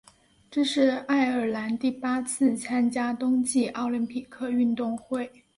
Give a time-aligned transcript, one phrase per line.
[0.49, 5.31] 这是爱尔兰第八次参加冬季奥林匹克运动会。